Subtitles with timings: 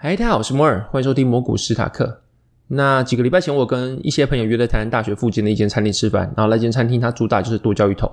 [0.00, 2.20] 嗨，大家好，我是摩尔，欢迎收听摩古史塔克。
[2.68, 8.08] 那几个礼拜前，我跟一些朋友约在台南大学附近的一间餐厅吃饭，然后那间餐厅它主打就是剁椒鱼头。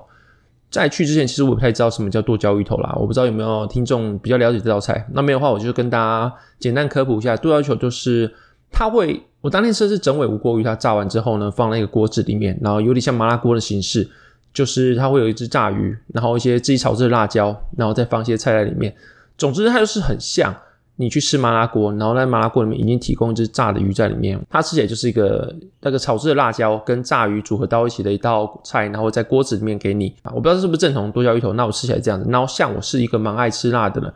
[0.68, 5.06] 在去之前，其实我不太知道什么叫剁椒鱼头啦，我不知道有没有听众比较了解这道 菜。
[5.12, 8.34] 那没有的话，我就跟大家简单科普一下，剁椒鱼头就是
[8.72, 14.10] 它会，我当天吃的是整尾无锅鱼，它炸完之后呢，放在一个锅子里面，然后有点像麻辣锅的形式，
[14.52, 18.92] 就是它会有一只炸鱼，然后一些自己炒制的辣椒，然后再放一些菜在里面。
[19.38, 20.52] 总之，它就是很像。
[20.98, 32.26] 你去吃麻辣锅，然后在麻辣锅里面已经提供一只炸的鱼在里面，它吃起来就是一个那个炒制的辣椒跟炸鱼组合到一起的一道菜，然后在锅子里面给你啊，我不知道是不是正统剁椒鱼头，那我吃起来这样子。
[32.30, 34.10] 然后像我是一个蛮爱吃辣的呢，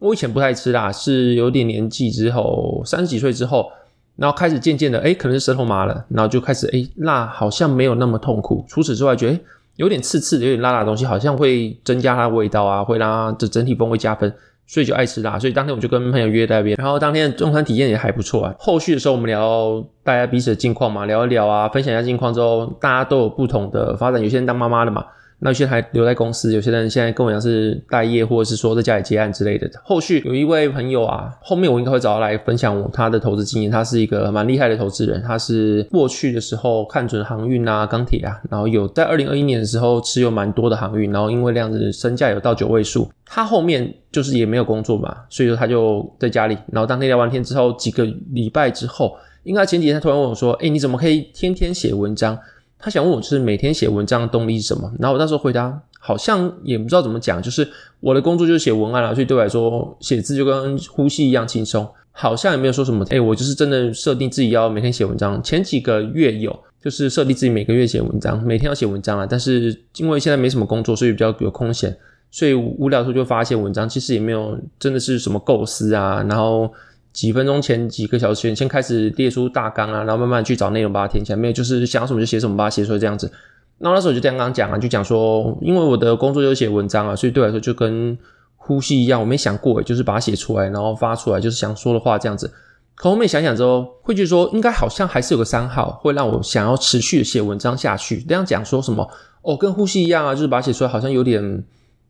[0.00, 3.70] 我以前不太吃辣，是有点年纪之后，三十几岁之后，
[4.16, 8.64] 然后开始渐渐的，诶可能是舌头麻了，然后就开始，诶辣好像没有那么痛苦。
[8.68, 9.38] 除此之外，觉得
[9.76, 14.34] 有点刺刺的，有点辣辣的东西，好像会增加它的味道啊，会让它的整体风味加分。
[14.66, 18.54] 所以就爱吃辣，所以当天我就跟朋友约在那边，然后当天的中餐体验也还不错啊。
[18.58, 25.04] 后续的时候我们聊大家彼此的近况嘛，聊一聊啊，分享一下近况之后，大家都有不同的发展，有些人当妈妈了嘛。
[25.44, 29.70] 那有些人还留在公司，有些人现在跟我一样是待业，或者是说在家里接案之类的。
[29.84, 33.70] 后续有一位朋友啊，后面我应该会找他来分享我他的投资经验。
[33.70, 43.06] 他是一个蛮厉害的投资人，他是过去的时候看准航运啊、钢铁啊，然后有在二零二一年的时候持有蛮多的航运，然后因为这样子身价有到九位数。
[43.26, 46.56] 他后面就是也没有工作嘛，所以说他就在家里。
[46.72, 52.38] 然后当天聊完天之后，几个礼拜之后，应该前几天他突然问我说：“诶，你怎么可以天天写文章？”
[52.78, 54.92] 他想问我，就是每天写文章的动力是什么？
[54.98, 57.66] 然后我那时候回答，好像也不知道怎么讲，就是
[58.00, 63.04] 我的工作就是写文案啦，所以对我来说，写字就跟呼吸一样轻松，好像也没有说什么。
[63.06, 65.42] 诶，我就是真的设定自己要每天写文章。
[65.42, 69.26] 前几个月有，就是设定自己每个月写文章，每天要写文章啊。
[69.28, 71.96] 但是因为现在没什么工作，所以比较有空闲，
[72.30, 73.88] 所以无聊的时候就发一些文章。
[73.88, 76.70] 其实也没有真的是什么构思啊，然后。
[77.14, 81.36] 几分钟前，几个小时前，先开始列出大纲啊，然后慢慢去找内容把它填起来。
[81.36, 83.32] 没有，就是想什么就写什么，把它写出来这样子。
[83.78, 88.18] 然后那时候我就刚刚讲啊，就讲说，因为我的工作就是写文章啊，所以对我来说就跟
[88.56, 92.52] 呼吸一样，我没想过，就是把它写出来，然后发出来，就是想说的话这样子。
[92.96, 98.20] 可后面想想之后，会觉得说，应该好像还是有个三号，会让我想要持续写文章下去。
[98.28, 99.08] 这样讲说什么？
[99.42, 101.64] 哦，跟呼吸一样啊，就是把它写出来，好像有点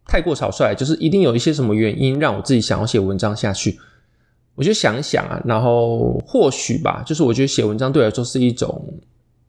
[0.06, 3.78] 太过草率，就是一定有一些什么原因让我自己想要写文章下去。
[4.54, 8.84] 我就想一想啊，然后或许吧，就是我觉得写文章对我来说是一种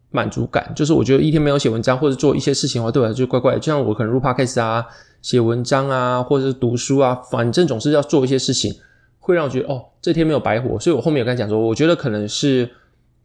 [0.10, 0.72] 满足感。
[0.76, 3.60] 就是我觉得一天没有写文章或者做一些事情的话，对我来说就怪怪的。
[3.60, 4.84] 就像我可能录 podcast 啊、
[5.22, 8.74] 写文章啊，或者是读书啊，反正总是要做一些事情，
[9.20, 10.80] 会让我觉得哦，这天没有白活。
[10.80, 12.68] 所以我后面有跟他讲说，我觉得可能是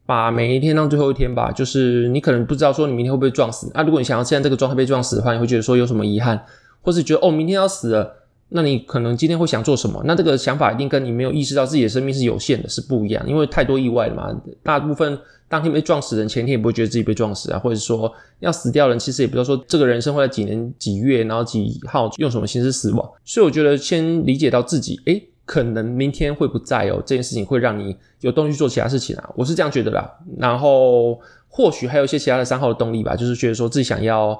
[0.04, 1.50] 把每一天当最后一天吧。
[1.50, 3.82] 就是你可能不知道说你明天会不会撞死啊。
[3.82, 6.44] 如果你想要现在这个状态被撞死的话，你会觉得说有什么遗憾，
[6.82, 8.16] 或是觉得哦，明天要死了。
[8.52, 10.02] 那你可能今天会想做什么？
[10.04, 13.24] 那这个想法一定跟你没有意识到自己的生命是有限的，是不一样。
[13.28, 14.28] 因为太多意外了嘛。
[14.62, 15.16] 大部分
[15.48, 23.08] 当天被撞死人，前天也不会觉得自己被撞死啊，或者说要死掉人，其实也不知道说这个人生会在几年几月，然后几号用什么形式死亡。
[23.24, 29.30] 所以我觉得先理解到自己，诶，可能明天会不在哦，这件事情会让你有动力去做其他事情啊。
[29.36, 30.10] 我是这样觉得啦。
[30.38, 34.36] 然后或许还有一些其他的三号的动力吧，就是觉得说自己想要。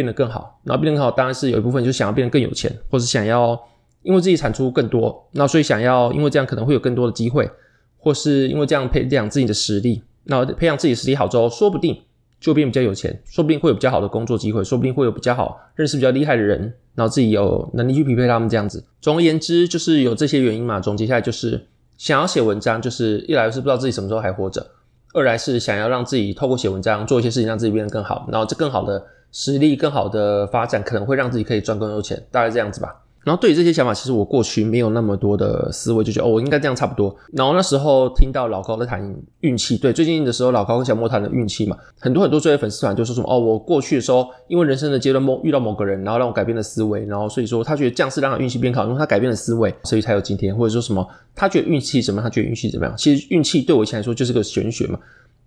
[0.00, 3.60] 变得更好，然后变得更好，当然是有一部分就是想要变得更有钱，或是想要
[4.02, 7.50] 因为自己产出更多，那所以想要因为这样可能会有更多的机会，
[7.98, 12.00] 或是因为这样培养自己的实力，那培养自己实力好之后，说不定
[12.40, 18.82] 就变比较有钱，说不定会有比较好的工作机会，说不定会有比较好认识比较厉害的人，然后自己有能力去匹配他们这样子。
[19.02, 20.80] 总而言之，就是有这些原因嘛。
[20.80, 21.66] 总结下来就是
[21.98, 24.66] 想要写文章，就是一来是不知道自己什么时候还活着，
[25.12, 29.04] 二来是想要让自己透过写文章做一些事情，让自己变得更好，然后这更好的。
[29.32, 32.96] 实力更好的发展，可能会让自己可以赚更多钱，大概这样子吧。
[33.22, 37.14] 然后对于这些想法，其实我过去没有那么多的思维，就觉得哦，我应该这样差不多。
[37.34, 50.56] 然后那时候听到老高在谈运气，对，最近的时候老高跟小莫谈的运气嘛，很多很多这些粉丝团就说什么哦，我过去的时候因为人生的阶段某遇到某个人，然后让我改变了思维，然后所以说他觉得这样是让他运气变好，因为他改变了思维，所以才有今天。
[50.56, 52.94] 或者说什么他觉得运气怎么，他觉得运气怎么样？
[52.96, 54.98] 其实运气对我以前来说就是个玄学嘛。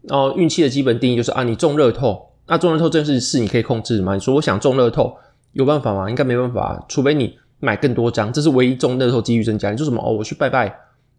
[0.04, 2.24] 然后运气的基本定义就是啊，你中乐透。
[2.48, 4.14] 那中乐透这件事是你可以控制的吗？
[4.14, 5.16] 你说我想中乐透，
[5.54, 6.10] 有办法吗？
[6.10, 9.72] 应该没办法，除非你买更多张，这是唯一中乐透几率增加。
[9.72, 10.02] 你说什么？
[10.02, 10.76] 哦，我去拜拜，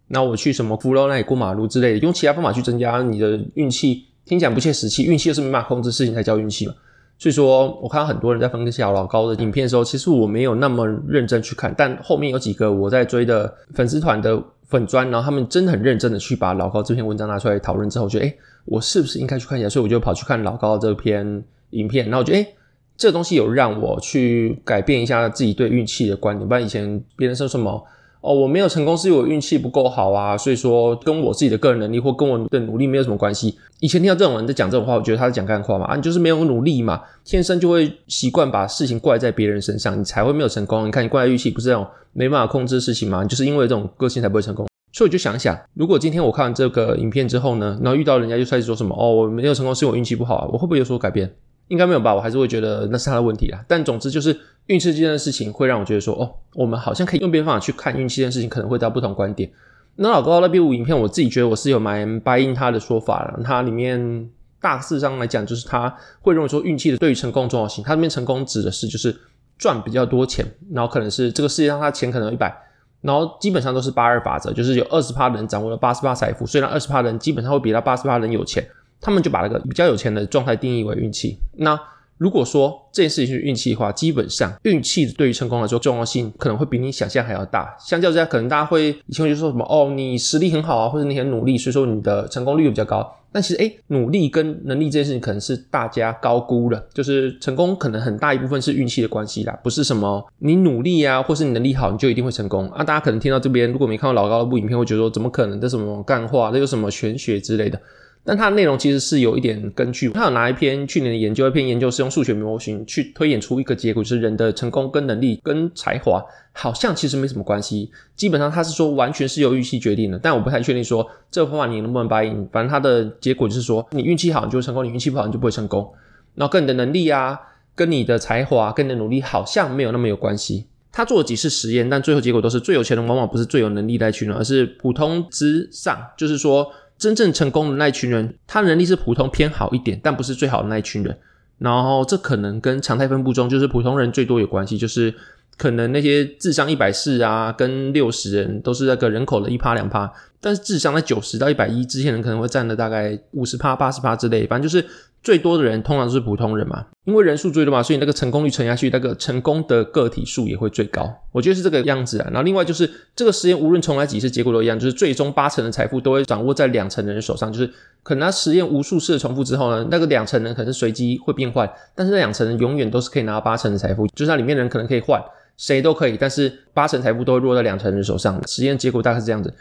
[0.09, 5.03] 那我去什么扶楼那里过马路之类的，用其他方法去增加你的运气，听起来不切实际。
[5.03, 6.73] 运气又是没办法控制事情才叫运气嘛。
[7.17, 19.69] 所以说我看到很多人在分享老高的影片的时候，其实我没有那么认真去看，但后面有几个我在追的粉丝团的粉砖，然后他们真的很认真的去把老高这篇文章拿出来讨论之后，觉得诶，我是不是应该去看一下？
[19.69, 22.55] 所以我就跑去看老高这篇影片，然后我觉得诶，
[22.97, 27.83] 这东西有让我去改变一下自己对运气的观点，不然以前别人说什么。
[28.25, 33.55] 哦，我没有成功是因为我运气不够好啊，所以说跟我自己的个人能力或跟我的努力没有什么关系。
[33.81, 40.87] 以前听到这种人在讲这种话，我觉得他在讲干话嘛，啊，你就是没有努力嘛，天生就会习惯把事情怪在别人身上，你才会没有成功。
[40.87, 43.21] 你看你怪在运气不是那种没办法控制的事情吗？
[43.21, 44.65] 你就是因为这种个性才不会成功。
[44.91, 51.31] 所以我就想想，如果今天我看完这个影片之后呢，然后遇到人家就开始说什么，哦，我没有成功是因为我运气不好啊，我会不会有所改变？
[51.67, 53.63] 应该没有吧，我还是会觉得那是他的问题啦。
[53.67, 59.49] 但总之就是运气这件事情会让我觉得说，哦，我们好像可以用别的方法去看运气这件事情，可能会到不同观点。
[59.95, 63.39] 那老高那边影片，我自己觉得我是有蛮 buy in 他的说法了。
[63.43, 64.29] 他里面
[64.59, 69.15] 大致上来讲，就是他会认为说运气的对于成功重要性，他这边成功指的是就是
[69.57, 72.53] 赚比较多钱，然后可能是这个世界上他钱可能一百，
[73.01, 78.67] 然后基本上都是八二法则，就是有二十趴的人掌握了八十趴财富，虽然二十趴的人基本上会比他八十趴人有钱。
[79.05, 81.37] 他们就把那个比较有钱的状态定义为运气。
[81.57, 81.79] 那
[82.17, 87.75] 如果说这件事情是运气的话，基本上运气对于成功来说重要性可能会比你想象还要大。
[87.79, 93.15] 相较之下，可能大家会以前就说什么哦，你实力很好啊，或者你很努力，所以说你的成功率比较高。
[93.31, 102.81] 但其实诶，努力跟能力这件事情可能是大家高估了，就是成功可能很大一部分是运气的关系啦，不是什么你努力啊，或是你能力好你就一定会成功啊。
[102.81, 105.59] 大家可能听到这边，如果没看过老高的部影片，会觉得说怎么可能？
[105.59, 106.49] 这什么干话？
[106.49, 107.77] 这有什么玄学之类的？
[108.27, 117.91] 但它的内容其实是有一点根据，他有拿一篇去年的研究，一篇研究是用数学模型去推演出一个结果，就是人的成功跟能力跟才华好像其实没什么关系。
[118.15, 122.49] 基本上他是说完全是由运气决定的，但我不太确定说这个方法你能不能 buy in。
[122.51, 125.87] 反正他的结果就是说，你运气好你就会成功，你运气不好你就不会成功。
[126.33, 127.39] 然后跟你的能力啊，
[127.75, 130.65] 跟你的才华，跟你的努力好像没有那么有关系。
[130.91, 136.67] 他做了几次实验，但最后结果都是最有钱的往往不是最有能力的那群人，而是普通之上，就是说。
[136.97, 141.17] 真正成功的那一群人，他能力是普通偏好一点，但不是最好的那一群人。
[141.57, 145.13] 然后这可能跟常态分布中就是普通人最多有关系，就是
[145.57, 150.11] 可能那些智商一百四啊，跟六十人都是那个人口的一趴两趴，
[150.41, 154.85] 但是智商在九十到一百一之间人可能会占了大概五十趴八十趴之类，反正就是。
[155.25, 161.11] 最多的人通常是普通人嘛，因为人数最多嘛，所以那个成功率乘下去，那个成功的个体数也会最高。
[161.31, 162.25] 我觉得是这个样子啊。
[162.27, 167.51] 然后另外就是这个实验无论重来几次，结果都一样，就是最终八成的财富都会掌握在两成人手上。
[167.51, 167.67] 就是
[168.03, 174.05] 可能他实验无数次的重复之后呢，那个两成人可能是随机会变换，但是那两成人永远都是可以拿到八成的财富。
[174.09, 175.19] 就是它里面的人可能可以换，
[175.57, 178.39] 谁都可以，但是八成财富都会落在两成人手上。
[178.47, 179.51] 实验结果大概是这样子。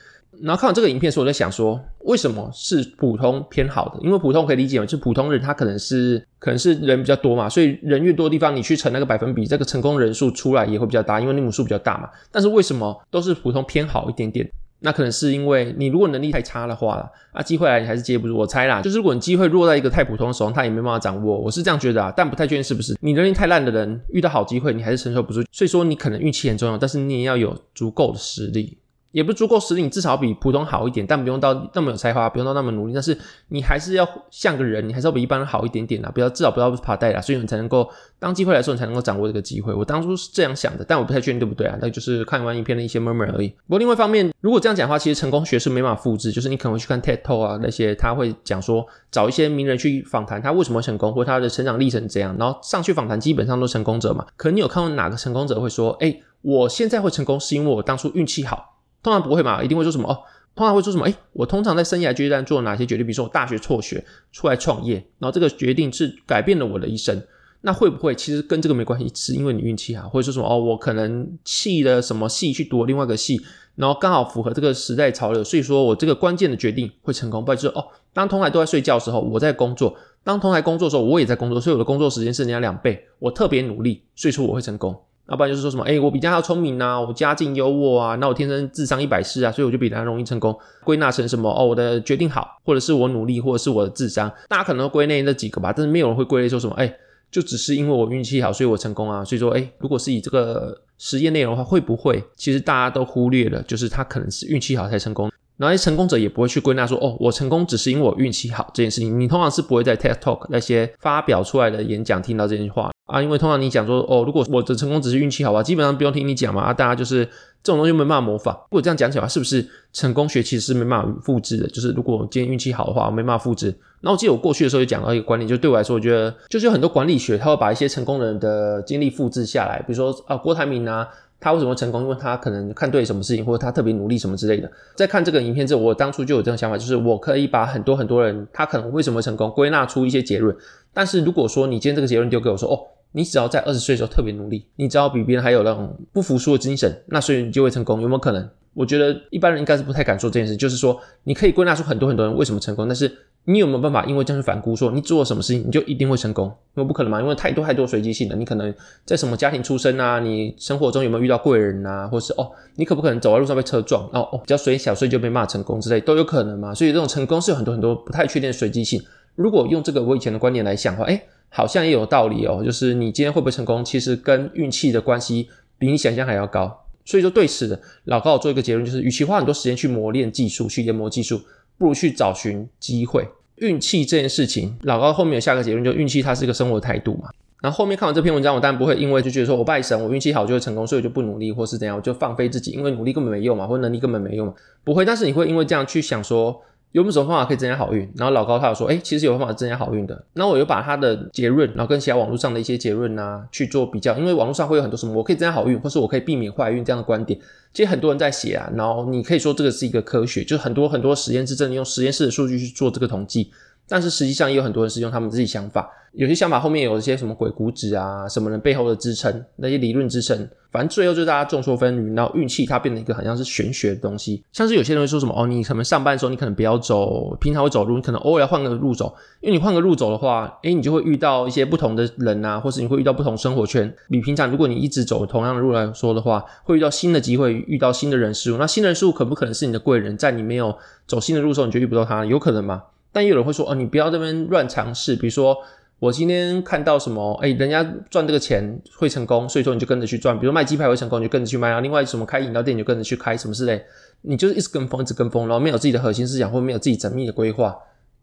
[0.42, 4.00] 然后看完这个影片的时候，我在想说，为什么是普通偏好的？
[4.02, 12.08] 因为普通可以理解嘛，就是普通人他可能是可能是人比较多嘛，所以人越多的地方，你去乘那个百分比，这个成功人数出来也会比较大，因为你母数比较大嘛。
[12.30, 14.50] 但是为什么都是普通偏好一点点？
[14.80, 18.36] 那可能是因为你如果能力太差的话，啊，机会来你还是接不住。
[18.36, 21.38] 我猜啦，就是如果你机会落在一个太普通的手上，他也没办法掌握。
[21.38, 22.94] 我是这样觉得啊，但不太确定是不是。
[23.00, 25.42] 你能力太烂的人遇到好机会，你还是承受不住。
[25.50, 28.76] 所以说你可能运气很重要，但是你也要有足够的实力。
[29.14, 32.92] 也不足够实力，你至少比普通好一点，但不用到那么有才华，不用到那么努力。
[32.92, 33.16] 但是
[33.46, 39.72] 你还是要像个人，你还是要比一般人好一点点啦，不要至少不要爬代啦，所以你才能够当机会来说，你才能够掌握这个机会。
[39.72, 41.78] 我当初是这样想的，但我不太确定对不对啊？
[41.80, 43.46] 那就是看完影片的一些 murmur 而已。
[43.48, 54.26] 不过另外一方面，如果这样讲的话，其实成功学是没办法复制，就是你可能会去看 TED Talk 啊那些，他会讲说找一些名人去访谈，他为什么成功，或他的成长历程怎样，然后上去访谈基本上都成功者嘛。
[54.36, 58.73] 可能你有看过哪个成功者会说，哎、我现在会成功是因为我当初运气好。
[59.04, 60.18] 通常不会嘛，一定会说什么哦？
[60.56, 61.04] 通常会说什么？
[61.04, 63.06] 诶，我通常在生涯阶段做哪些决定？
[63.06, 67.22] 比如说我大学辍学出来创业，然后这个决定是改变了我的一生。
[67.60, 69.10] 那会不会其实跟这个没关系？
[69.14, 70.58] 是因为你运气好，或者说什么哦？
[70.58, 73.40] 我可能弃了什么系去读另外一个系，
[73.76, 77.44] 然后刚好符合这个时代潮流，所以说我这个关键的决定会成功。
[77.44, 83.06] 不然就是哦，当同侪都在睡觉的时候，我在工作；当同侪工作的时候，我也在工作，所以我的工作时间是人家两倍。
[83.18, 84.94] 我特别努力，所以说我会成功。
[85.28, 90.54] 要不然就是说什么，诶、欸、我比较聪明啊，我家境优渥啊，那我天生智商一百四啊，所以我就比大家容易成功。
[90.84, 91.50] 归纳成什么？
[91.50, 95.72] 哦，我的决定好，或者是我努力，或者是我的智商，大家可能会归类这几个吧。
[95.74, 96.96] 但是没有人会归类说什么，诶、欸、
[97.30, 99.24] 就只是因为我运气好，所以我成功啊。
[99.24, 105.30] 所以说，诶、欸、如果是以这个实验内容的话，会不会其实大家都忽略了，就是他可能是运气好才成功。
[105.56, 109.18] 然后那些成功者也不会去归纳说，哦，我成功只是因为我运气好这件事情。
[109.18, 112.90] 你通常是不会在 TED Talk 那些发表出来的演讲听到这句话。
[113.06, 117.24] 啊，因为通常你讲说哦，如果我的成功只是运气好吧，基本上不用听你讲嘛，啊，大家就是
[117.62, 118.54] 这种东西没办法模仿。
[118.70, 121.66] 如果这样讲起来，是不是成功学其实是没办法复制的？
[121.68, 123.74] 就是如果今天运气好的话，没办法复制。
[124.00, 131.06] 那我记得我过去的时候就讲到一个观点，就对我来说，我觉得就是有很多管理学，他会把一些成功人的经历复制下来，比如说啊，郭台铭啊。
[131.40, 132.00] 他为什么会成功？
[132.00, 134.70] 因为他可能看对什么事情，或者他特别努力什么之类的。
[134.94, 140.56] 在看这个影片之后，我当初就有这种想法，就是我可以把很多很多人他可能为什么成功归纳出一些结论。
[140.94, 142.80] 但是如果说你今天这个结论丢给我说，哦，
[143.16, 148.48] 你只要在二十岁的时候特别努力，你只要比别人还有那种不服输的精神，那所以你就会成功，有没有可能？
[148.74, 150.56] 我觉得一般人应该是不太敢做这件事。
[150.56, 153.10] 就是说，你可以归纳出很多很多人为什么成功，但是。
[153.46, 156.46] 你有没有办法因为这样去反估说，你做了什么事情你就一定会成功？
[156.76, 158.34] 因为不可能嘛，因为太多太多随机性了。
[158.34, 160.18] 你可能在什么家庭出生啊？
[160.18, 162.08] 你生活中有没有遇到贵人啊？
[162.08, 164.08] 或是哦，你可不可能走在路上被车撞？
[164.14, 166.72] 哦哦，比较随小，所以就被骂成功之类都有可能嘛。
[166.72, 168.98] 所以这种成功是有很多很多不太确定的随机性。
[169.34, 171.22] 如果用这个我以前的观点来想的话，诶，
[171.54, 172.62] 好像也有道理哦。
[172.62, 176.84] 就是你今天会不会成功，其实跟运气的关系比你想象还要高。
[177.06, 181.40] 所以说对此的老高做一个结论，就是与其花很多时间去磨练技术、去研磨技术。
[181.76, 187.28] 不如去找寻机会，运气这件事情，老高后面有下个结论，就运气它是一个生活态度嘛。
[187.60, 195.04] 然后后面看完这篇文章，我当然不会因为就觉得说我拜神，我运气好就会成功，所以我就不努力或是怎样，我就放飞自己，因为努力根本没用嘛，或能力根本没用嘛，不会。
[195.04, 196.62] 但是你会因为这样去想说。
[196.94, 198.08] 有没有什么方法可以增加好运？
[198.14, 200.24] 然后老高他有说，诶，其实有方法增加好运的。
[200.34, 207.36] 那我又把他的结论，然后跟其他网络上的一些结论啊去做比较，因为网络上会有很多什么我可以增加好运，或是我可以避免坏运这样的观点。
[207.72, 213.50] 其实很多人在写啊，然后你可以说这个是一个科学，就是很多很多实验室真的用实验室的数据去做这个统计。
[213.88, 240.16] 但是实际上也有很多人是用他们自己想法，有些想法后面有一些什么鬼谷子啊，什么人背后的支撑，那些理论支撑，反正最后就是大家众说纷纭，然后运气它变成一个很像是玄学的东西，像是有些人会说什么哦，你可能上班的时候你可能不要走平常会走路，你可能偶尔要换个路走，因为你换个路走的话，诶，你就会遇到一些不同的人啊，或是你会遇到不同生活圈，比平常如果你一直走同样的路来说的话，会遇到新的机会，遇到新的人事物，那新的人事物可不可能是你的贵人？
[240.16, 240.74] 在你没有
[241.06, 242.84] 走新的路的时候，你就遇不到他，有可能吗？
[243.14, 245.14] 但也有人会说，哦，你不要这边乱尝试。
[245.14, 245.56] 比如说，
[246.00, 250.36] 我今天看到什么，哎，人家赚这个钱会成功，所以说你就跟着去赚。
[250.36, 251.80] 比如卖鸡排会成功，你就跟着去卖啊。
[251.80, 253.80] 另外什么开饮料店，你就跟着去开，什么之类，
[254.22, 257.74] 你就是一直跟风，一直跟风，然后没有自己的核心思想，或没有自己缜密的规划，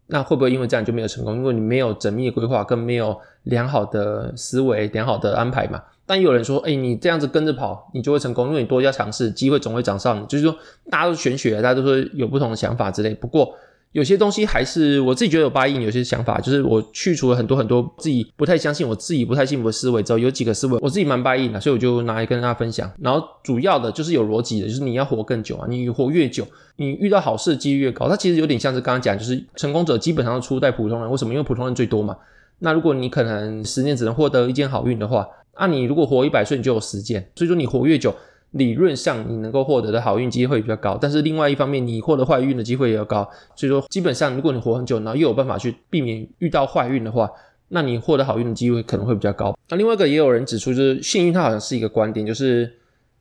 [0.08, 1.36] 那会不会因为这样就没有成功？
[1.36, 5.82] 因为你没有缜密的规划，跟没有良好的思维、良好的安排嘛。
[6.04, 10.26] 但有人说，哎，你这样子跟着跑，你就会成功，因为你多加尝试，机会总会找上你。
[10.26, 10.54] 就是说，
[10.90, 13.14] 大家都玄学，大家都说有不同的想法之类。
[13.14, 13.56] 不过。
[13.92, 22.90] 有些东西还是我自己觉得有 buy in，有些想法就是我去除了很多很多自己不太相信、我自己不太幸福的思维之后，有几个思维我自己蛮 buy in 的，所以我就拿来跟大家分享。
[22.98, 26.46] 然后主要的就是有逻辑的，就是你要活更久啊，你活越久，
[26.76, 28.08] 你遇到好事的几率越高。
[28.08, 31.34] 它其实有点像是刚刚讲，就是成功者基本上都出在普通人，为什么？
[31.34, 32.16] 因为普通人最多嘛。
[32.60, 35.26] 那如果你可能十年只能获得一件好运的话，
[35.60, 37.28] 那你如果活一百岁，你就有十件。
[37.34, 38.14] 所以说你活越久。
[38.52, 43.28] 理论上你能够获得的好运机会比较高，但是另外一方面你获得坏运的机会也要高。
[43.54, 47.28] 所以说基本上如果你活很久，然后又有办法去避免遇到坏运的话，
[47.68, 49.56] 那你获得好运的机会可能会比较高。
[49.68, 52.72] 那另外一个也有人指出，就是幸运它好像是一个观点，就是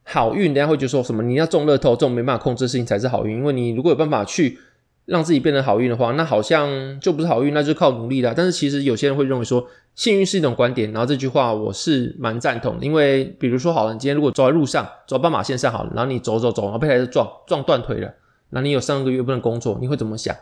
[0.03, 4.57] 好运，人家会觉得说什么你要中乐透这种没办法控制的事情才是好运，因为你如果有办法去。
[5.05, 8.33] 让自己变得好运的话，那好像就不是好运，那就靠努力啦。
[8.35, 9.65] 但是其实有些人会认为说，
[9.95, 12.85] 幸运是一种观点，然后这句话我是蛮赞同的。
[12.85, 18.13] 因为比如说好了，你今天如果走在路上，走斑马线上好了，然后你走走走，然后被台车撞撞断腿了，
[18.51, 20.35] 那你有三个月不能工作，你会怎么想？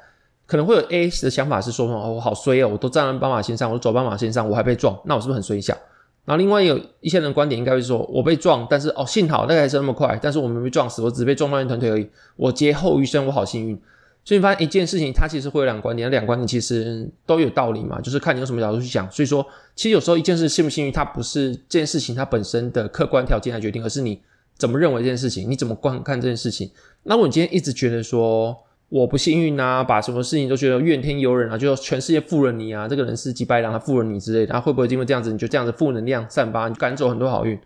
[0.46, 5.78] 可能会有 A 的想法是说，哦，我好衰哦，我都站在斑马线上，我走斑马线上，我还被撞，那我是不是很衰下？
[6.26, 13.80] 然后另外有一些人观点应该会说，我被撞，但是哦幸好那台车那么快，但是我没被撞死，我只被撞断一团腿而已，我劫后余生，我好幸运。
[14.26, 19.10] 所以你发现一件事情，它其实会有两个观点，两个观点其实都有道理嘛，就是看你用什么角度去讲。
[19.10, 19.44] 所以说，
[19.76, 24.22] 其实有时候一件事幸不幸运，它不是这件事情它本身的客观条件来决定，而是你
[24.58, 26.70] 怎么认为这件事情，你怎么观看这件事情。
[27.04, 28.56] 那我今天一直觉得说
[28.90, 37.60] 我不幸运啊，把什么事情都觉得怨天尤人啊，就全世界负了你啊，这个人是几百两他负了你之类的，然后会不会因为这样子，你就这样子负能量散发，你赶走很多好运？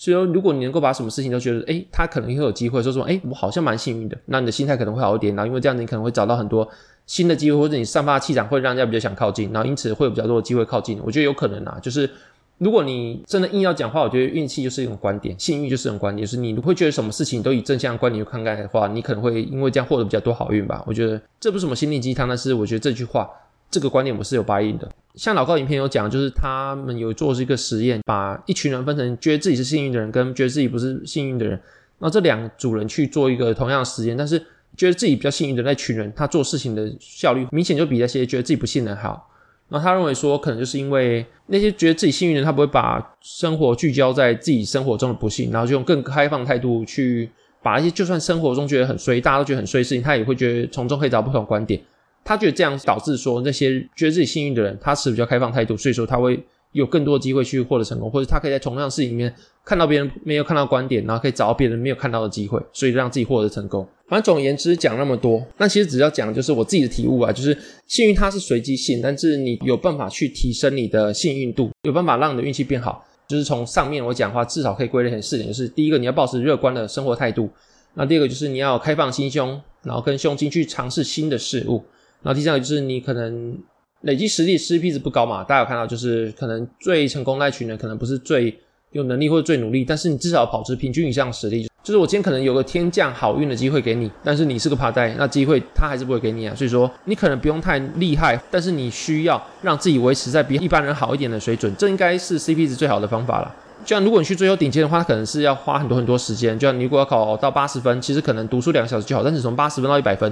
[0.00, 5.36] 所以说，如果你能够把什么事情都觉得，诶，他可能会有机会，说说，诶，我好像蛮幸运的，那你的心态可能会好一点。
[5.36, 6.66] 然后，因为这样子，你可能会找到很多
[7.04, 10.98] 新的机会，或者你散发气场会让人家比较想靠近，然后因此会有比较多的机会靠近。
[11.04, 12.08] 我觉得有可能啊，就是
[12.56, 20.82] 如果你真的硬要讲话，我觉得运气就是一种观点，幸运就是一种观点，就是你会觉得什么事情都以正向观点去看待的话，你可能会因为这样获得比较多好运吧。
[20.86, 23.28] 我觉得这不是什么心灵鸡汤，但是我觉得这句话。
[23.70, 31.60] 这个观点我是有 buy in 的，像老高影片有讲，就是他们有做这个实验，把一群人分成觉得自己是幸运的人跟觉得自己不是幸运的人，
[31.98, 34.38] 那这两组人去做一个同样的实验，但是
[34.76, 39.28] 觉得自己比较幸运的那群人，他做事情的效率明显就比那些觉得自己不幸的人好。
[39.68, 47.30] 那他认为说，可能就是因为那些觉得自己幸运的人，他不会把生活聚焦在自己生活中的不幸，然后就用更开放态度去
[47.62, 51.80] 把一些就算生活中觉得很衰，大家都觉得很衰的事情，他也会觉得从中可以找不同观点。
[52.24, 59.34] 他觉得这样导致说，那些觉得自己幸运的人，他持比较开放态度，所以说他会有更多的机会去获得成功，或者他可以在同样事情里面
[59.64, 63.86] 看到别人没有看到观点，然后可以找到别人没有看到的机会，所以让自己获得成功。
[64.08, 73.04] 反正总而言之，讲那么多，那其实只要讲的就是我自己的体悟啊，就是幸运它是随机性，但是你有办法去提升你的幸运度，有办法让你的运气变好。
[73.28, 77.48] 就是从上面我讲的话，至少可以归类成四点，就是第一个你要保持乐观的生活态度，
[77.94, 81.80] 那第二个就是你要开放心胸，然后跟胸襟去尝试新的事物，
[82.22, 83.58] 然后第三个就是你可能
[84.02, 88.58] 累积实力，CP 值不高嘛，大家有看到就是可能最成功那群人可能不是最
[88.92, 91.68] 有能力或者最努力，但是你至少保持平均以上实力。
[91.82, 96.54] 就是我今天可能有个天降好运的机会给你，但是你是个趴袋，那机会他还是不会给你啊。
[96.54, 103.54] 所以说你可能不用太厉害，但是你需要让自己维持在比一般人好一点的水准，这应该是 CP 值最好的方法了。
[103.82, 106.56] 就像如果你去追求顶尖的话，可能是要花很多很多时间。
[106.58, 110.30] 就像你如果要考到八十分，其实可能读书两个小时就好，但是从八十分到一百分，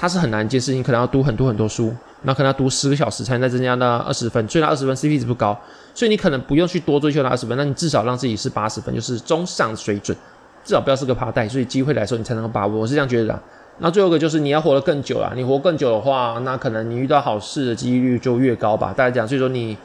[0.00, 5.58] 它是很难一件事情，可能要读很多很多书，那可能要读十个小时才能再增加那二十分，所以那二十分 CP 值不高，
[5.92, 10.16] 所以你可能不用去多追求那二十分，那你至少让自己是八十分，就是中上水准。
[10.64, 12.80] 至少不要是个趴带，所以机会来说你才能够把握。
[12.80, 13.42] 我是这样觉得的。
[13.78, 15.32] 那最后一个就是你要活得更久了。
[15.34, 18.92] 你活更久的话，那可能你遇到好事的几率就越高吧。
[18.94, 19.78] 大家讲，所以说你，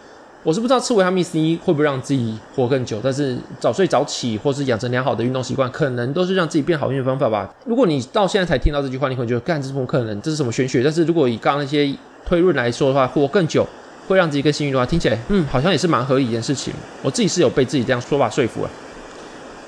[0.44, 7.50] 我是不知道吃维他命 C 会不会让自己活更久，但是早睡早起或是养成良好的运动习惯，可能都是让自己变好运的方法吧。
[7.66, 10.84] 如果你到现在才听到这句话，你可能觉得干这是不可能，这是什么玄学？
[10.84, 11.96] 但是如果以刚刚那些
[12.26, 13.66] 推论来说的话，活更久
[14.08, 16.74] 会让自己更幸运的话，听起来嗯好像也是蛮合理一件事情。
[17.02, 18.70] 我自己是有被自己这样说法说服了。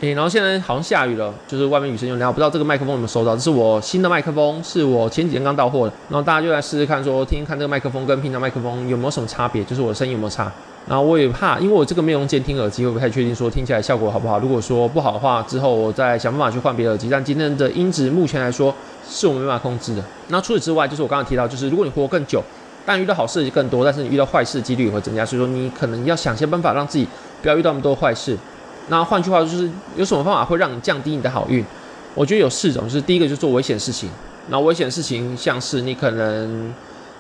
[0.02, 3.34] 诶，然后现在好像下雨了，就是外面雨声有点大，不知道这个麦克风有没有收到。
[3.34, 5.94] 这是我新的麦克风，是我前几天刚到货的。
[6.10, 10.52] 然后大家就来试试看说，听听看这个麦克风跟平常麦克风有没有什么差别，就是我的声音有没有差。
[10.88, 14.38] 然后我也怕，因为我这个没有用监听耳机，我不太确定说听起来效果好不好。
[14.38, 17.10] 如果说不好的话，之后我再想办法去换别的耳机。
[17.10, 18.76] 但今天的音质目前来说
[19.08, 20.04] 是我没办法控制的。
[20.28, 22.44] 那除此之外，就是我刚刚提到，就是如果你活更久，
[22.86, 25.26] 但遇到好事更多，但是你遇到坏事几率也会增加。
[25.26, 27.08] 所以说你可能要想些办法让自己
[27.42, 28.38] 不要遇到那么多坏事。
[28.88, 31.64] 那换句话，就是有什么方法会让你降低你的好运？
[32.14, 34.10] 我觉得有四种，就是第一个就是做危险事情。
[34.50, 36.74] 那危险事情像是你可能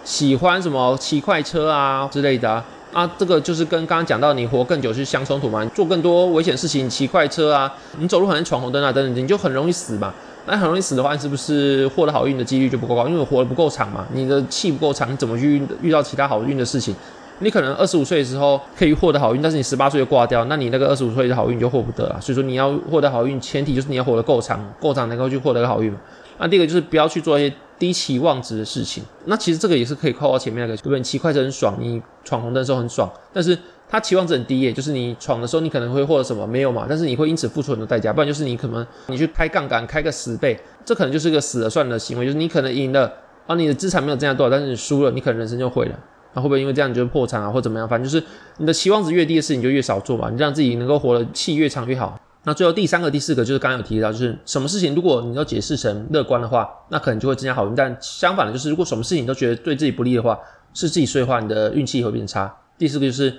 [0.03, 5.65] 喜欢什么骑快车啊之类的啊，这个就是跟刚刚讲到你活更久是相冲突嘛。
[5.73, 10.13] 做更多危险事情，骑快车啊，你走路很难闯红灯啊等等，你就很容易死嘛。
[10.47, 13.07] 那很容易死的话，是不是获得好运的几率就不够高？
[13.07, 16.95] 因为我活得不够长嘛，你的气不够长，你怎么去遇到其他好运的事情？
[17.39, 22.19] 你可能二十五岁的时候可以获得好运，但是你十八岁就挂掉，那你那个二十五岁的好运就获不得了。
[22.21, 25.93] 所以说你要获得好运，前提就是你要活得够长，够长能够去获得好运。
[26.37, 29.03] 那第二个就是不要去做一些低期望值的事情。
[29.25, 30.99] 那其实这个也是可以扣到前面那个，对不对？
[30.99, 36.85] 你骑快车很爽，你闯红灯的时候很爽，但是它期望值很低耶，就是你闯的时候你可能会获得什么没有嘛？
[36.89, 43.09] 但是你会因此付出很多代价，不然就是你可能你去开杠杆开个十倍，这可能就是个死了算的行为，就是你可能赢了，
[43.47, 45.97] 啊你的资产没有增加多少，但是你输了，你可能人生就毁了。
[46.35, 47.87] 那会不会因为这样你就破产啊，或怎么样？
[47.87, 48.23] 反正就是
[48.57, 52.19] 你的期望值越低的事情就越少做嘛，你让自己能够活得气越长越好。
[52.43, 57.73] 那最后第三个、第四个就是刚刚有提到，就是什么事情如果你都解释成乐观的话，那可能就会增加好运。
[57.73, 60.37] 但相反的，就是如果什么事情都觉得对自己不利的话，
[60.73, 62.55] 是自己说的话，你的运气会变差。
[62.77, 63.33] 第四个就是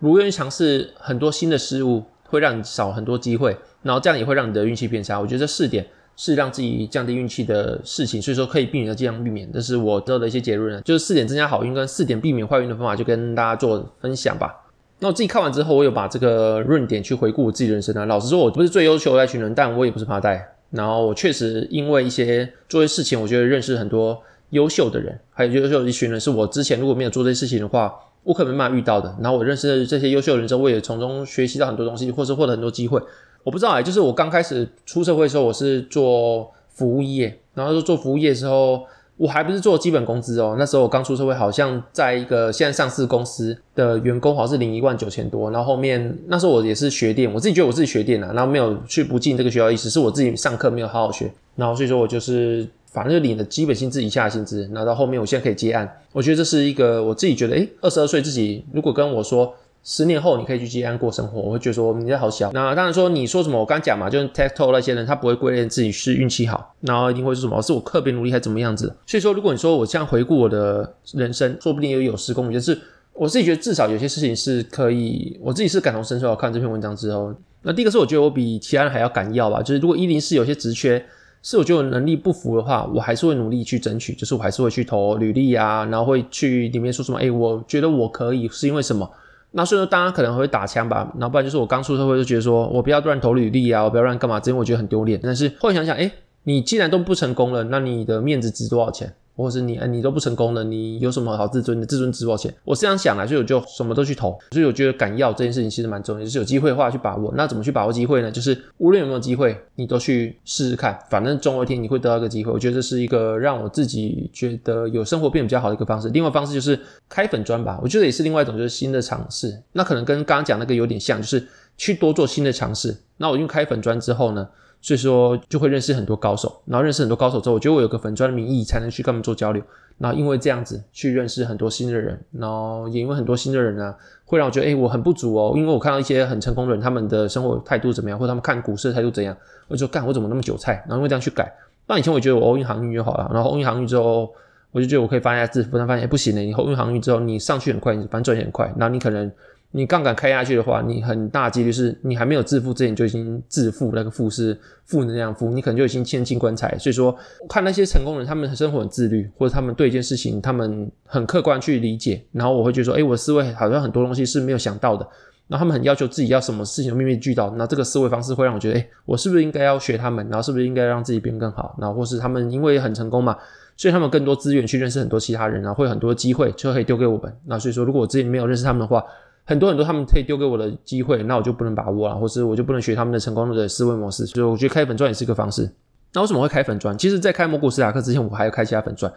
[0.00, 5.20] 不愿意尝试很多新的事物，会让你少很多机会，然后这样也会让你的运气变差。
[5.20, 5.86] 我觉得这四点。
[6.16, 9.52] 是让自己降低运气的事情，所以说可以避免的尽量避免。
[9.52, 14.52] 这是我得到的一些结论，就是四点增加好运跟四点避免坏运的方法，就跟大家做分享吧。
[14.98, 18.06] 那我自己看完之后，我有把这个论点去回顾我自己人生啊。
[18.06, 20.56] 老实说，我不是最优秀的那群人，但我也不是趴袋。
[20.70, 24.18] 然后我确实因为一些做一些事情，我觉得认识很多
[24.50, 29.14] 优秀的人，还有优秀的一群人，是我之前如果没有做这些事情的话，我可能没办法遇到的。
[29.20, 33.00] 然后我认识的这些优秀的人之后，我也从中学习到很多东西，或是获得很多机会。
[33.46, 38.82] 我不知道哎，就是我刚开始出社会的时候，我是做服务业，然后做服务业的时候，
[39.16, 40.56] 我还不是做基本工资哦。
[40.58, 45.48] 那时候我刚出社会，好像在一个现在上市公司的员工，好像是领一万九千多。
[45.52, 51.32] 然后后面那时候我也是学电，我自己觉得我自己学电啊，然后没有去不进这个学校意思，是我自己上课没有好好学。
[51.54, 54.68] 然后所以说我就是反正就领了基本薪资以下的薪资。
[54.72, 59.54] 然后到后面我现在可以接案，我觉得这是一个我自己觉得，诶，二十二岁自己如果跟我说。
[59.88, 62.50] 十年后你可以去接安过生活，我会觉得说你这好小。
[62.52, 68.92] 那当然说你说什么，我刚讲嘛，就是 TikTok 那些人，他不会归类自己是运气好，然后一定会说什么是我特别努力还是怎么样子。
[69.06, 72.54] 所以说，如果你说我这样回顾我的人生，说不定也有失公允。
[72.54, 72.76] 就是
[73.12, 76.34] 我自己觉得至少有些事情是可以，我自己是感同身受。
[76.34, 79.62] 看这篇文章之后，那第一个是我觉得我比其他人还要敢要吧。
[79.62, 81.00] 就是如果一零四有些职缺
[81.44, 89.08] 是我觉得我能力不符的话，我还是会努力去争取，就是我还是会去投履历啊，然后会去里面说什么，哎，我觉得我可以是因为什么？
[89.56, 95.18] 那所以说，大家可能会打枪吧，然后不然就是我刚出社会就觉得说我不要乱投履历啊，我不要乱干嘛，因为我觉得很丢脸。
[95.22, 99.14] 但是后来想想，哎，你既然都不成功了，那你的面子值多少钱？
[99.36, 101.86] 或是你，你都不成功了，你有什么好自尊的？
[101.86, 102.52] 自尊值多少钱？
[102.64, 104.38] 我这样想的，所以我就什么都去投。
[104.50, 107.32] 所以我觉得敢要这件事情其实蛮重要，就是有机会的话去把握。
[107.36, 108.30] 那怎么去把握机会呢？
[108.30, 112.50] 就是无论有没有机会，你都去试试看，反正总有一天你会得到一个机会。
[112.50, 116.08] 我觉得这是一个让我自己觉得有生活变比较好的一个方式。
[116.08, 119.62] 另外方式就是开粉砖吧，我觉得也是另外一种就是新的尝试。
[119.72, 121.46] 那可能跟刚刚讲那个有点像，就是
[121.76, 122.96] 去多做新的尝试。
[123.18, 124.48] 那我用开粉砖之后呢？
[124.86, 129.60] 所以说就会认识很多高手，然后认识很多高手之后，我觉得我有个粉专的名义才能去跟他们做交流。
[129.98, 135.54] 然后因为这样子去认识很多新的人，然后也因为很多新的人呢、啊，会让我觉得，诶，我很不足哦。
[135.56, 140.74] 因为我看到一些很成功的人，他们的生活态度怎么样，或者他们看股市的态度怎样，我就说，干，我怎么那么韭菜？
[140.86, 141.52] 然后因为这样去改。
[141.88, 144.32] 那以前我觉得我欧运航运就好了，然后欧运航运之后，
[144.70, 149.28] 我就觉得我可以发一下致富，但发现不行的，你欧运航运之后，你上去很快，你反正赚钱很快，然后你可能。
[149.76, 156.74] 你杠杆开下去的话，你很大几率是你还没有致富之前就已经致富，那个富是负能量富，你可能就已经先进棺材。
[156.78, 157.14] 所以说，
[157.46, 165.06] 看那些成功人，他们生活很自律，或者他们对一件事情他们很客观去理解，然后我会觉得说，哎，我的思维好像很多东西是没有想到的。
[165.46, 170.26] 然后他们很要求自己要什么事情都面面俱到，那这个思维方式会让我觉得，哎，我是不是应该要学他们？
[170.30, 171.76] 然后是不是应该让自己变更好？
[171.78, 173.36] 然后或是他们因为很成功嘛，
[173.76, 177.32] 所以他们更多资源去认识很多其他人，然后会有很多机会就可以丢给我们。
[177.44, 179.04] 那所以说，如果我之前没有认识他们的话，
[179.46, 184.26] 很多很多他们可以丢给我的机会，那我就不能把握了，或是我就不能学他们的成功的思维模式。
[184.26, 185.70] 所以我觉得开粉专也是一个方式。
[186.12, 186.98] 那为什么会开粉专？
[186.98, 189.12] 其实，在开魔股史塔克之前，我还要开其他粉专。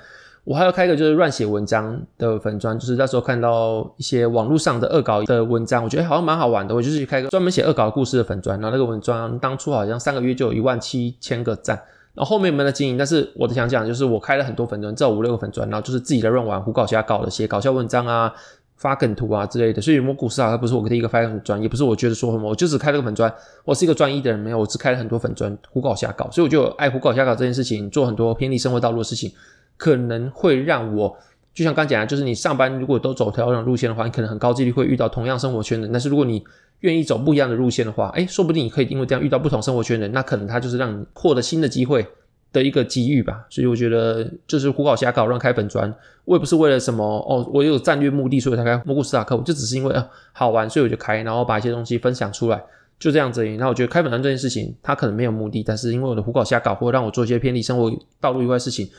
[0.46, 6.74] 我还要开一个就是乱写文章的粉砖，就是那时候看到一些网络上的恶搞的文章，我觉得好像蛮好玩的。
[6.74, 11.76] 我就是开个专门写恶搞故事的粉砖，然后那个文章当初好像三个月就有一万七千个赞。
[12.16, 18.34] 然后后面没有经营，但是我的想讲就是我开了很多粉砖，至少五六个粉砖，然后就是自己在乱玩、胡搞瞎搞的写搞笑文章啊。
[18.80, 23.32] 发梗图啊之类的，所以魔股史塔它不是我第一个发粉专，也不是我觉得说什么，我就只开了个粉专。
[23.66, 26.32] 我是一个专一的人，没有，我只开了很多粉专，胡搞瞎搞。
[26.32, 29.30] 所以我就爱胡搞瞎搞这件事情，做很多偏离生活道路的事情，
[29.76, 31.14] 可能会让我
[31.54, 35.86] 就像刚讲的，就是你上班如果都走同样的路线的话，你可能很高几率会遇到同样生活圈的。
[35.92, 36.42] 但是如果你
[36.80, 42.08] 愿意走不一样的路线的话，诶，说不定你可以因为这样遇到不同生活圈的人，那可能他就是让你获得新的机会。
[42.52, 45.94] 的一个机遇吧，所以我觉得就是胡搞瞎搞，乱开本专，
[46.26, 52.60] 我也不是为了什么哦，我有战略目的，所以才开魔股史塔克，我就只是因为啊好玩，所以我就开，然后把一些东西分享出来，
[52.98, 53.46] 就这样子。
[53.58, 58.90] 那我觉得开本专这件事情，它可能没有目的，但是因为我的胡搞瞎搞，或让我做一些偏离生活道路以外的事情，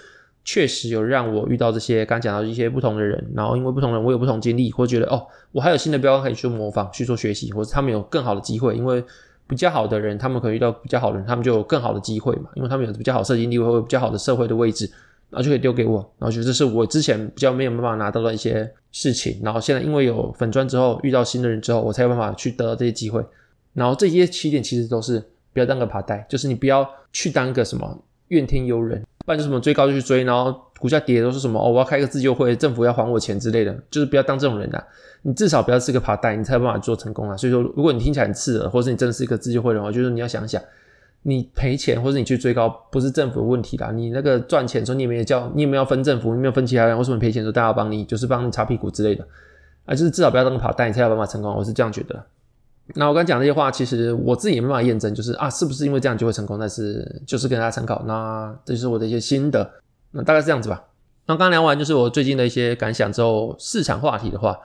[0.44, 9.02] 确实有让我遇到这些刚讲到一些不同的人，然后因为不同人，我有不同经历，或觉得哦，我还有新的标杆可以去模仿，去做学习，或者他们有更好的机会，因为。
[9.50, 14.88] 比较好的人，他们可能遇到比较好的人，他们就有更好的机会嘛，因为他们有比较好的社经地位，或比较好的社会的位置，
[15.28, 23.20] 然后就可以丢给我，然后觉得这是我之前比较没有办法拿到的一些事情，然后现在因为有粉专之后，遇到新的人之后，我才有办法去得到这些机会，
[23.74, 25.20] 然后这些起点其实都是
[25.52, 30.54] 不要当个爬袋，就是你不要去当个什么怨天尤人，不然就什么追高就去追，然后。
[30.80, 31.60] 股价跌都是什么？
[31.60, 34.82] 哦，我要开个自救会，政府要还我钱之类的，就是不要当这种人啊！
[35.22, 37.37] 你至少不要是个爬袋，你才有办法做成功啊！
[37.37, 40.62] 所以说，如果你听起来很刺耳，或者你真的是一个自救会的话，就是你要想想，
[41.22, 43.90] 你赔钱或者你去追高，不是政府的问题啦。
[43.90, 48.04] 你那个赚钱的时候，你也没有叫，你也没有分政府，你没有分其他人，为什么赔钱的时候大家要帮你？
[48.04, 49.26] 就是帮你擦屁股之类的
[49.85, 49.94] 啊！
[49.94, 51.54] 就是至少不要当个爬袋，你才有办法成功。
[51.54, 52.24] 我是这样觉得。
[52.94, 56.59] 那我刚讲这些话，其实我自己也没办法验证，就是啊，是不是因为这样就会成功？
[56.59, 59.70] 但是就是跟大家参考，那这就是我的一些心得。
[60.11, 60.83] 那大概是这样子吧。
[61.26, 64.59] 那刚聊完就是我最近的一些感想之后，市场话题的话，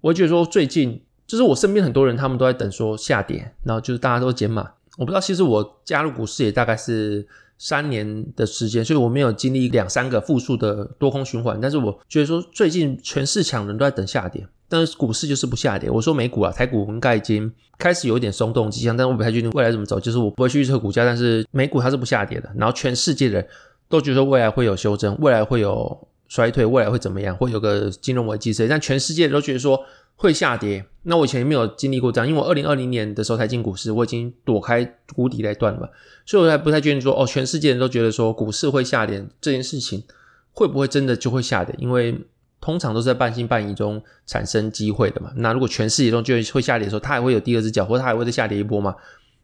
[0.00, 4.70] 我觉得说最近就是我身边很多人他们都在等说下跌，然后就是大家都减码。
[4.98, 7.26] 我不知道，其实我加入股市也大概是
[7.58, 11.60] 三年的时间，所以我没有经历两三个负数的多空循环。
[11.60, 15.90] 但是我觉得说最近全市场人都在等下跌，但是股市就是不下跌。
[15.90, 20.00] 我说美股啊，台股应该已经开始有一点松动迹象，但我不太确定未来怎么走。
[20.00, 22.50] 就是我不会去预测股价，但是美股它是不下跌的。
[22.56, 23.46] 然后全世界的人。
[23.90, 27.36] 都觉得未来会有修正，未来会有衰退，未来会怎么样？
[27.36, 30.86] 会有个金融危机之类，但全世界都觉得说会下跌。
[31.02, 34.84] 那我以前也没有经历过这样，因为我二零二零年的时候才进股市，我已经躲开
[35.16, 35.88] 谷底那段了嘛，
[36.24, 40.04] 所以我还不太确定说哦，全世界人都觉得说股市会下跌这件事情
[40.52, 41.74] 会不会真的就会下跌？
[41.78, 42.16] 因为
[42.60, 45.32] 通常都是在半信半疑中产生机会的嘛。
[45.34, 48.94] 那如果全世界都觉得会下跌的时候，它还会有第二只脚，或者它还会再下跌一波吗？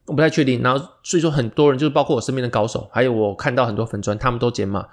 [0.05, 4.87] 我不太确定，然后所以说很多人就是包括我身边的高手，还有我看到很多粉砖，他们都减码，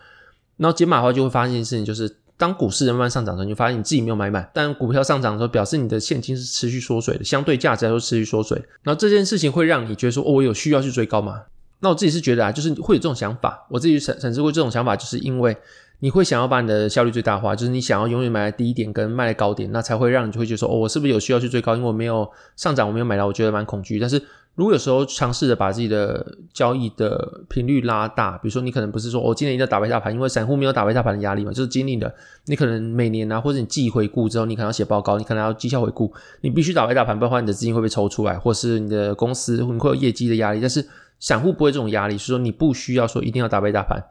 [0.63, 11.41] 然后减码的话就会发现一件事情，就是当股市慢慢上涨的时候，你就发现你自己没有买满，但股票上涨的时候，表示你的现金是持续缩水的，相对价值来说持续缩水，然后这件事情会让你觉得说，哦，我有需要去追高吗？
[11.81, 15.57] 那我自己是觉得啊，就是会有这种想法，我自己审审视过这种想法，就是因为
[15.99, 21.75] 你会想要把你的效率最大化，就是你想要永远买在低点跟卖在高点，那才会让你就会觉得说，哦，我是不是有需要去追高？
[21.75, 23.99] 因为我没有上涨，我没有买到，我觉得蛮恐惧。
[23.99, 24.21] 但是
[24.55, 32.13] 如果有时候尝试着把自己的交易的频率拉大，比如说你可能不是说我、今年一定要打败大盘，因为散户没有打败大盘的压力嘛，就是经历的
[32.45, 40.61] 你可能每年啊，或者你季回顾之后，你可能要写报告，你可能要绩效回顾，你必须打败大盘，不然的话你的资金会被抽出来，或是你的公司你会有业绩的压力。
[40.61, 40.87] 但是
[41.19, 44.03] 散户不会这种压力，是说你不需要说一定要打败大盘。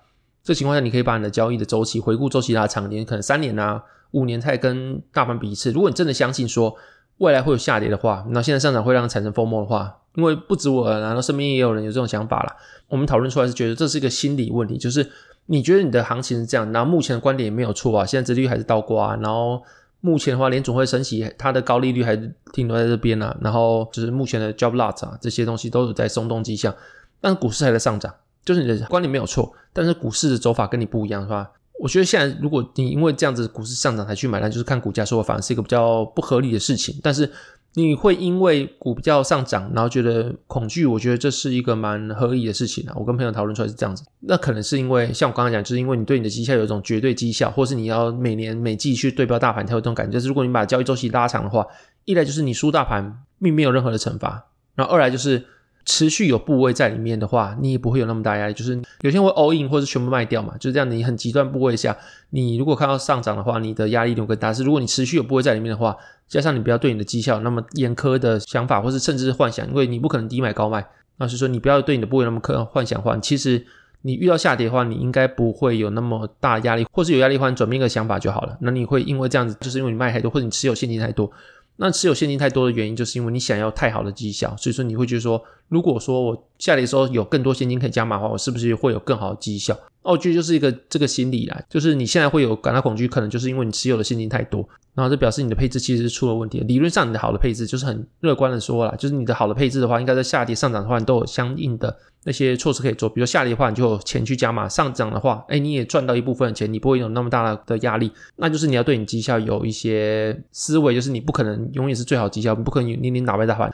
[0.42, 5.70] 这情况下，你可以把你的交易的周期回顾周期拉长一点，可能三年啊、五年才跟大盘比一次。
[5.70, 6.74] 如果你真的相信说
[7.18, 12.56] 未来会有下跌的话，那现在上涨会让它产生 FOMO 的话，因为不止我，然后身边也有人有这种想法啦。
[12.88, 15.10] 我们讨论出来是觉得这是一个心理问题，就是
[15.46, 19.62] 你觉得你的行情是这样，然后目前的观点也没有错啊，现在利率还是倒挂啊，然后
[20.00, 26.74] 目前的话联总会升息，它的高利率还是停留在这边啊，然后就是目前的 job lot 啊这些东西都有在松动迹象，
[27.20, 28.12] 但是股市还在上涨。
[28.44, 31.48] 就是你的观点没有错，但是股市的走法跟你不一样，是吧？
[31.78, 36.98] 我觉得现在如果你因为这样子股市上涨才去买，那就是看股价说反而是一个比较不合理的事情。
[37.04, 37.30] 但是
[37.74, 42.94] 你会因为股票上涨，然后觉得恐惧，我觉得这是一个蛮合理的事情啊。
[42.96, 50.12] 我跟朋友讨论出来是这样子，那可能是因为像我刚刚讲，就是因为你对你的绩效有一种绝对绩效，或是你要每年每季去对标大盘，才有这种感觉。
[50.12, 51.66] 就是如果你把交易周期拉长的话，
[52.04, 55.44] 一来就是你输大盘并没有任何的惩罚，然后二来就是。
[55.84, 58.54] 持续有部位在里面的话，你也不会有那么大压力。
[58.54, 60.90] 就是有些会 all in 或者全部卖掉嘛，就是这样。
[60.90, 61.96] 你很极端部位下，
[62.30, 64.52] 你如果看到上涨的话，你的压力就更大。
[64.52, 65.96] 是如果你持续有部位在里面的话，
[66.28, 70.86] 加上你不要对你的绩效那么严苛的想法，或是甚至是幻想，因为你不可能低买高卖。
[71.18, 73.64] 那是说你不要对你的部位那么苛幻想的话，其实
[74.02, 78.56] 你遇到下跌的话，你应该不会有那么大压力，或是有压力的话，你转变一个想法就好了。
[78.60, 81.30] 那你会因为这样子，就是因为你卖太多，或者你持有现金太多。
[81.76, 89.76] 那持有现金太多的原因，就是因为你想要太好的绩效，所以说你会觉得说，如果说我下跌的时候有更多现金可以加码的话，我是不是会有更好的绩效？
[90.02, 96.58] 哦，这就是一个这个心理啦，就是你现在会有感到恐惧，可能就是因为你持有的现金太多，然后这表示你的配置其实是出了问题。
[96.60, 101.96] 理论上，你的好的配置就是很乐观的说啦，就是你的好的配置的话，应该在下跌上涨的话，你都有相应的。
[102.24, 108.12] 那些措施可以做，比如下跌的话，你就有钱去加码；上涨的话，哎，你也赚到一部分的钱，你不会有那么大的压力。
[108.36, 113.72] 那就是你要对你绩效有一些思维，就是你不可能永远是最好绩效，不可能年年打败大盘。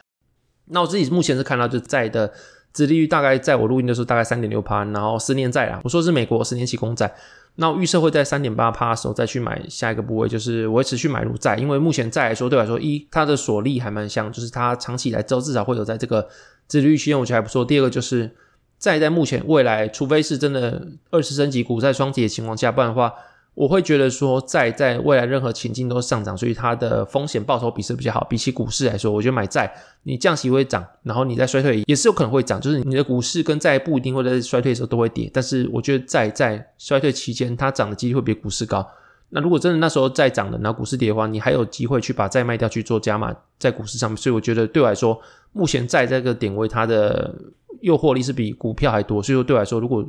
[0.65, 2.31] 那我自己目前是看到就在的
[2.73, 7.13] 殖利率大概在我录音的时候大概三点六趴，然后十年债啊，我说是美国十年期公债，
[7.55, 16.27] 那预测会在三点八趴的时候再去买下一个部位，就是我会持续买入债，因为目前债来说对我来说，一它的锁利还蛮像，就是它长期以来之后至少会有在这个。
[16.67, 17.65] 殖利率区间我觉得还不错。
[17.65, 18.29] 第二个就是
[18.77, 23.11] 债在目前未来，除非是真的二次升级股债双跌的情况下，不然的话，
[23.59, 28.25] 我会觉得说债在未来任何情境都上涨，所以它的风险报酬比是比较好。
[28.29, 29.69] 比起股市来说，我觉得买债
[30.03, 38.87] 你降息会涨，然后你在衰退也是有可能会涨，就是你的股市跟债不一定会在衰退的时候都会跌，但是我觉得债在衰退期间它涨的几率会比股市高。
[39.27, 44.15] 那如果真的那时候再涨了，然后股市跌的话，你还有机会去把债卖掉去做加码在股市上面。
[44.15, 45.19] 所以我觉得对我来说，
[45.51, 47.35] 目前债这个点位它的
[47.81, 49.21] 诱惑力是比股票还多。
[49.21, 50.01] 所以说对我来说，如果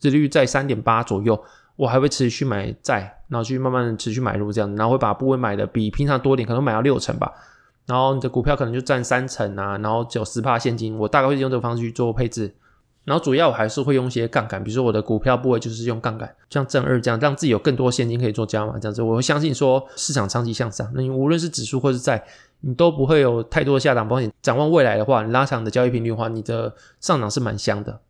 [0.00, 1.38] 利率在三点八左右，
[1.78, 7.32] 我还会持续买债，然后去慢慢持续买入这样，然后会把部位买的比平常多点，可能买到六成吧。
[7.86, 12.52] 然后你的股票可能就占三成啊，然后只有十趴现金，我大概会用这个方式去做配置。
[13.04, 20.90] 然后主要我还是会用一些杠杆，比如说我的股票部位就是用杠杆，像正二这样，让自己有更多现金可以做加码，这样子我会相信说市场长期向上。
[20.96, 22.22] 那你无论是指数或是债，
[22.62, 24.32] 你都不会有太多的下档风险。
[24.42, 28.00] 展望未来的话，你拉长的交易频率的话，你的上涨是蛮香的。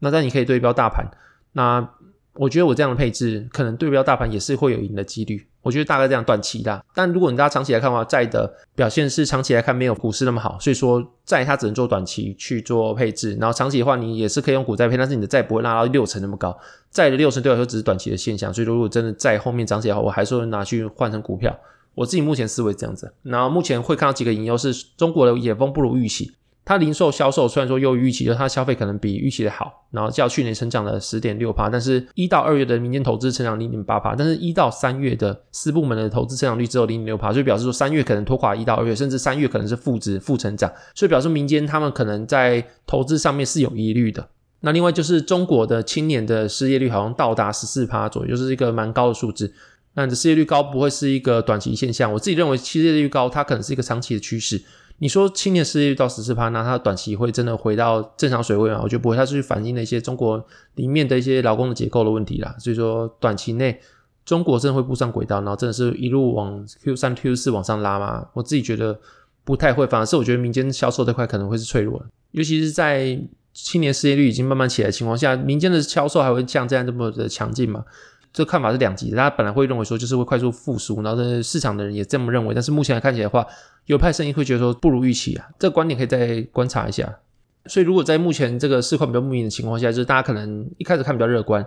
[0.00, 1.06] 那但你可以对标大盘，
[1.52, 1.88] 那。
[2.34, 5.46] 我觉得我这样的配置，可能对标大盘也是会有赢的几率。
[5.62, 16.54] 我觉得大概这样短期的，但如果你大家长期来看的话，债的表现是长期来看没有股市那么好，所以说债它只能做短期去做配置，然后长期的话你也是可以用股债配，但是你的债不会拉到六成那么高，
[16.90, 21.56] 债的六成对我来说只是短期的现象，所以如果真的债后面涨起来的话，我还是会拿去换成股票。
[21.94, 26.32] 我自己目前思维这样子，然后目前会看到几个隐忧是中国的野蜂不如预期。
[26.64, 44.26] 它零售销售虽然说优于预期，就是它消费可能比预期的好，然后较去年成长了十点六趴，但是一到二月的民间投资成长零点八趴，但是一到三月的私部门的投资成长率只有零点六趴，所以表示说三月可能拖垮一到二月，甚至三月可能是负值负成长，所以表示民间他们可能在投资上面是有疑虑的。
[44.60, 49.52] 那另外就是中国的青年的失业率好像到达十四趴左右，就是一个蛮高的数字。
[49.92, 54.62] 那你的失业率高不会是一个短期现象，我自己认为失业率高它可能是一个长期的趋势。
[54.98, 58.80] 你说青年失业率到十四趴，那它短期会真的回到正常水位吗？
[58.82, 60.42] 我觉得不会，它是去反映了一些中国
[60.76, 62.54] 里面的一些劳工的结构的问题啦。
[62.58, 63.78] 所以说短期内
[64.24, 68.26] 中国真的会步上轨道，然后真的是一路往 Q 三 Q 四往上拉吗？
[68.32, 68.98] 我自己觉得
[69.44, 73.20] 不太会，反而是我觉得民间销售这块可能会是脆弱的，尤其是在
[73.52, 77.84] 青年失业率已经慢慢起来的情况下，民间的销售还会像这样这么的强劲吗？
[78.34, 79.16] 这看法是两极的。
[79.16, 83.46] 大家本来会认为说就是会快速复苏，然后市场的人也这么认为，但是目前来看起来的话，
[83.86, 85.48] 有派声音会觉得说不如预期啊。
[85.58, 87.20] 这个观点可以再观察一下。
[87.66, 91.64] 所以如果在目前这个市况比较不明的情况下，就是大家可能一开始看比较乐观。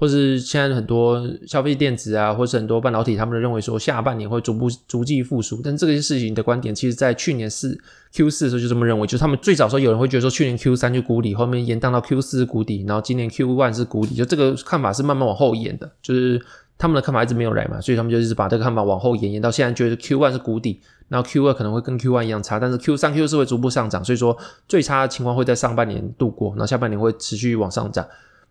[0.00, 5.60] 或是现在很多消费电子啊，或是很多半导体，他们都认为说下半年会逐步逐季复苏。
[5.62, 7.78] 但这个事情的观点，其实在去年四
[8.14, 16.40] Q 四的时候就这么认为，就是他们最早时候有人会觉得说去年 Q 三就谷底，后面延宕到 Q 四是谷底，然后今年 Q one 是谷底，就这个看法是慢慢往后延的，就是
[16.78, 24.34] 他们的看法一直没有来嘛，所以他们就一直把这个看法往后延，延到现在觉得 Q one 是谷底，然后 Q 二可能会跟 Q one 一样差，但是 Q 三 Q 四会逐步上涨，所以说
[24.66, 28.06] 最差的情况会在上半年度过，然后下半年会持续往上涨。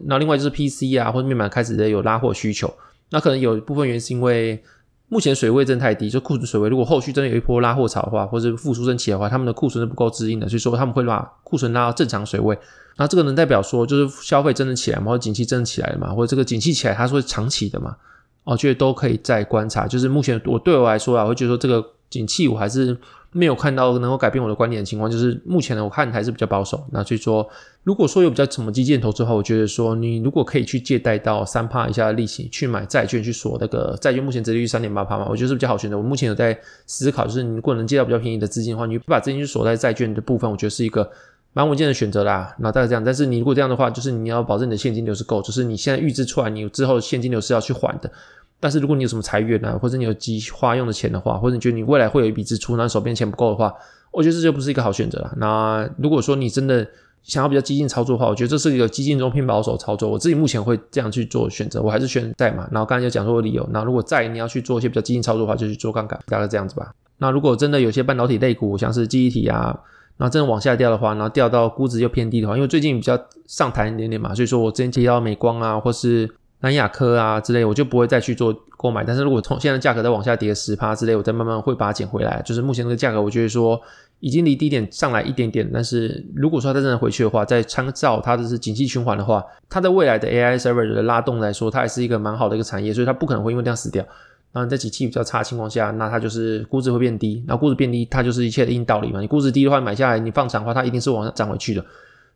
[0.06, 2.74] 那另外就是 PC 啊，或者面板开始有拉货需求，
[3.10, 4.64] 那可能有一部分原因是因为
[5.08, 12.58] 目前水位真的太低，就库存水位，如果后续真的有一波拉货潮的话，或者复苏升起的话，他们的库存是不够支应的，所以说他们会把库存拉到正常水位。
[12.98, 17.96] 那这个能代表说，就是消费真的起来嘛，或者景气真的起来了嘛，或者这个景气起来它是会长期的嘛？
[18.44, 19.88] 我觉得都可以再观察。
[19.88, 22.98] 就是目前我对我来说啊，我会觉得说这个景气我还是。
[23.32, 26.84] 没有看到能够改变我的观点的情况，就是目前呢，我看还是比较保守。
[26.92, 27.48] 那所以说，
[27.84, 35.98] 如果说有比较什么基建投资的话，我觉得说你如果可以去借贷到三趴以下的利息去买债券，去锁那个债券，目前折利率三点八趴嘛，我觉得是比较好选择。
[35.98, 41.10] 我目前有在思考，就是你如果能借到比较便宜的资金的话，你把资金去锁在债券的部分，我觉得是一个
[41.54, 42.56] 蛮稳健的选择啦。
[42.60, 48.12] 那大概这样，但是你如果这样的话，就是你要保证你的现金流是够，就是你现在预支出来，你之后现金流是要去还的。
[48.60, 53.74] 但是如果你有什么财源啊，或者你有急花用的钱的话，或者你觉得你未来会有一笔支出，那手边钱不够的话，
[54.12, 55.34] 我觉得这就不是一个好选择了。
[55.38, 56.86] 那如果说你真的
[57.24, 60.10] 想要比较激进操作的话，我觉得这是一个激进中偏保守操作。
[60.10, 62.68] 我自己目前会这样去做选择，我还是选债嘛。
[62.72, 63.68] 然后刚才就讲说理由。
[63.72, 66.92] 那如果债你要去做一些比较激进操作的话，就去做杠杆，大概这样子吧。
[67.18, 69.78] 那如果真的有些半导体类股，像是记忆体啊，
[70.20, 76.30] 然后真的往下掉的话，然后掉到估值又偏低的话，因为最近比较上弹一点点嘛，所以说我之前提到美光啊，或是。
[76.62, 79.02] 南亚科啊之类，我就不会再去做购买。
[79.02, 82.42] 但是如果从现在价格再往下跌十趴之类，我再慢慢会把它捡回来。
[82.46, 83.80] 就是目前这个价格，我觉得说
[84.20, 85.66] 已经离低点上来一点点。
[85.74, 94.06] 但是如果说它真的回去的话，再参照它的是景气循环的话，它的未来的 AI server 的拉动来说，它还是一个蛮好的一个产业，所以它不可能会因为这样死掉。
[94.52, 97.44] 然后在景气比较差的情况下，那它就是估值会变低。
[97.48, 99.22] 然后估值变低，它就是一切的硬道理嘛。
[99.22, 101.86] 你估值低的话，买下来你放长的话，它一定是往上涨回去的。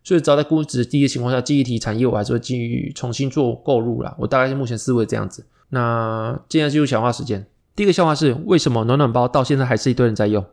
[0.04, 4.16] 所以，只要在估值低的情况下，记忆体产业我还是会继续重新做购入啦。
[4.20, 5.46] 我大概是目前思维这样子。
[5.70, 7.48] 那接下来进入笑话时间。
[7.76, 10.46] 第一个笑话是：为什么暖暖包到现在还是一堆人在用？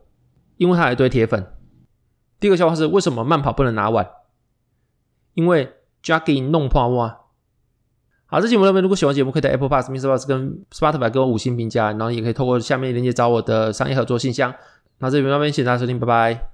[0.57, 1.45] 因为它有一堆铁粉。
[2.39, 4.07] 第二个笑话是：为什么慢跑不能拿碗？
[5.35, 5.71] 因为
[6.03, 7.17] jogging 弄破碗。
[8.31, 14.55] 好，这期节目如果喜欢节目，可以在 Apple Pass、Music Pass 跟 Spotify 给我五星评价，然后也可以透过下面链接找我的商业合作信箱。
[14.99, 16.50] 那这边那边谢谢大家收听，拜拜。